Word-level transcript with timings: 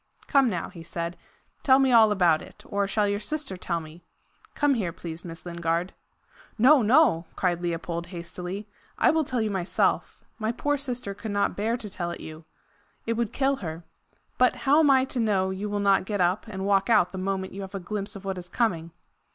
"Come 0.25 0.49
now," 0.49 0.69
he 0.69 0.81
said, 0.81 1.15
"tell 1.61 1.77
me 1.77 1.91
all 1.91 2.11
about 2.11 2.41
it. 2.41 2.63
Or 2.65 2.87
shall 2.87 3.07
your 3.07 3.19
sister 3.19 3.55
tell 3.55 3.79
me? 3.79 4.03
Come 4.55 4.73
here, 4.73 4.91
please, 4.91 5.23
Miss 5.23 5.45
Lingard." 5.45 5.93
"No, 6.57 6.81
no!" 6.81 7.27
cried 7.35 7.61
Leopold 7.61 8.07
hastily; 8.07 8.67
"I 8.97 9.11
will 9.11 9.23
tell 9.23 9.43
you 9.43 9.51
myself. 9.51 10.23
My 10.39 10.51
poor 10.51 10.75
sister 10.75 11.13
could 11.13 11.29
not 11.29 11.55
bear 11.55 11.77
to 11.77 11.87
tell 11.87 12.09
it 12.09 12.19
you. 12.19 12.45
It 13.05 13.13
would 13.13 13.31
kill 13.31 13.57
her. 13.57 13.83
But 14.39 14.55
how 14.65 14.79
am 14.79 14.89
I 14.89 15.05
to 15.05 15.19
know 15.19 15.51
you 15.51 15.69
will 15.69 15.79
not 15.79 16.05
get 16.05 16.19
up 16.19 16.47
and 16.47 16.65
walk 16.65 16.89
out 16.89 17.11
the 17.11 17.19
moment 17.19 17.53
you 17.53 17.61
have 17.61 17.75
a 17.75 17.79
glimpse 17.79 18.15
of 18.15 18.25
what 18.25 18.39
is 18.39 18.49
coming?" 18.49 18.89